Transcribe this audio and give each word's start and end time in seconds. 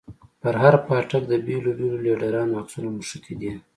پر 0.41 0.53
هر 0.63 0.75
پاټک 0.87 1.23
د 1.27 1.33
بېلو 1.45 1.71
بېلو 1.79 1.97
ليډرانو 2.05 2.59
عکسونه 2.61 2.89
مښتي 2.97 3.33
دي. 3.41 3.51